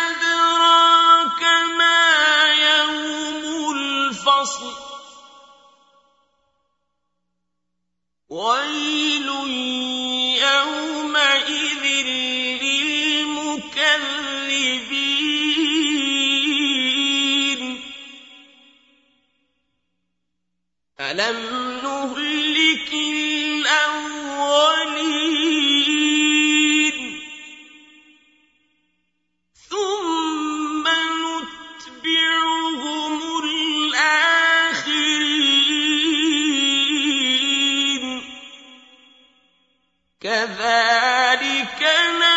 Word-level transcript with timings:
أدراك 0.03 1.43
ما 1.77 2.03
يوم 2.53 3.71
الفصل 3.75 4.73
ويل 8.29 9.27
يومئذ 10.43 11.83
للمكذبين 17.23 17.83
ألم 20.99 21.39
نهلك 21.83 22.93
الأولين 22.93 24.03
كذلك 40.23 41.81
نفعل. 41.81 42.32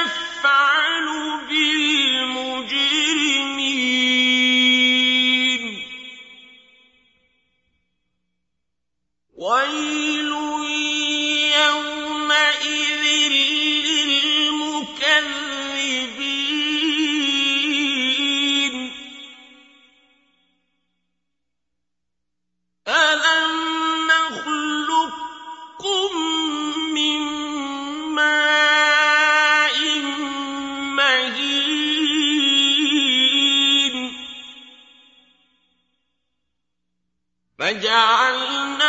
فجعلناه 37.67 38.86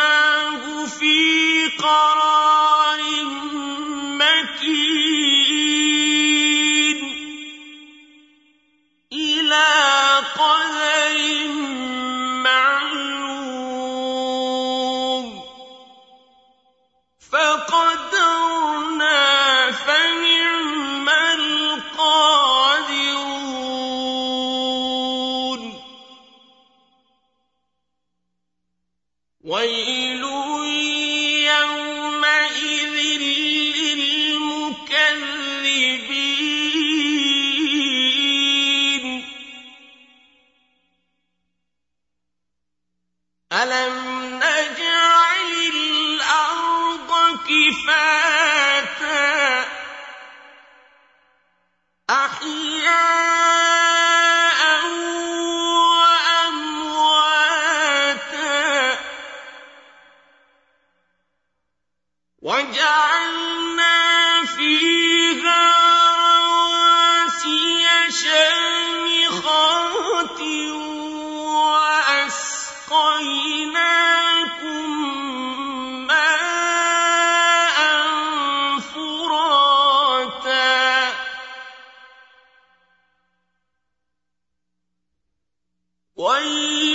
ويل 86.17 86.86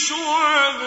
شعب 0.00 0.80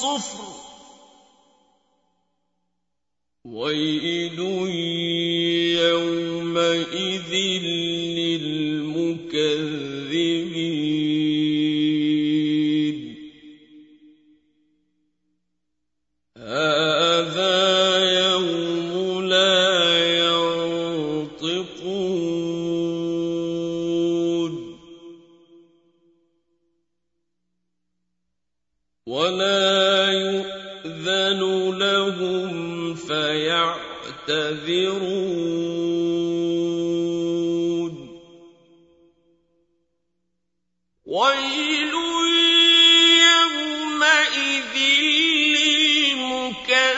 صفر 0.00 0.44
ويل 3.44 4.40
ويل 41.10 41.94
يومئذ 43.26 44.74
للمكذبين. 46.06 46.90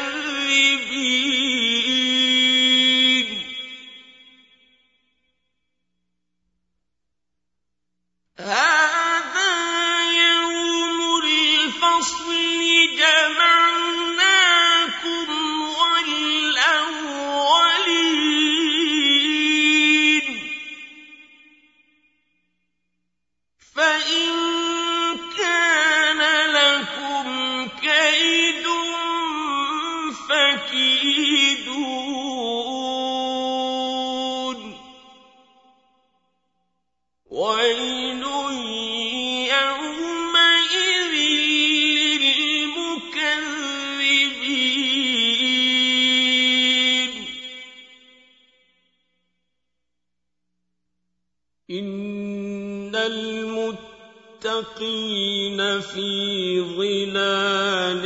المتقين 54.53 55.81
في 55.81 56.61
ظلال 56.77 58.05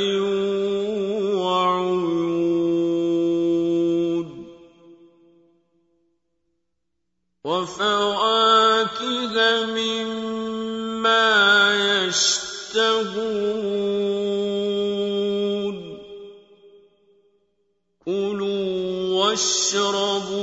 وعيون 1.34 2.46
وفواكه 7.44 8.96
مما 9.66 11.26
يشتهون. 12.06 13.46
كلوا 18.04 19.24
واشربوا 19.24 20.35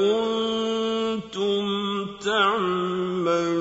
كنتم 0.00 1.66
تعملون. 2.16 3.60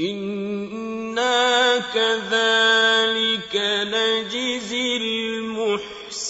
إنا 0.00 1.78
كذلك 1.78 3.54
نجزي 3.92 4.96
المحسنين. 4.96 6.20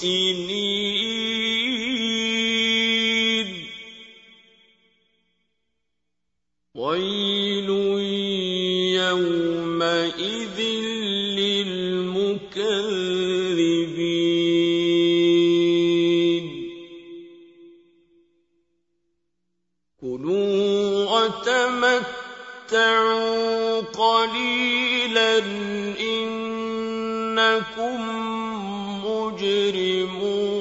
كلوا 20.00 21.04
وتمتعوا 21.61 22.21
قليلا 23.80 25.38
إنكم 26.00 27.50
مجرمون. 29.04 30.61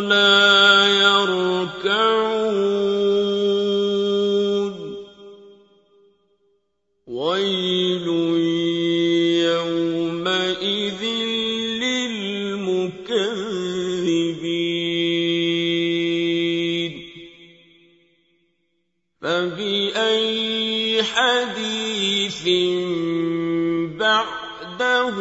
لا 0.00 0.86
يركعون. 0.86 2.34
ويل 7.06 8.08
يومئذ 9.44 11.02
للمكذبين. 11.84 12.92
فبأي 19.22 21.02
حديث 21.02 22.48
بعده 23.98 25.18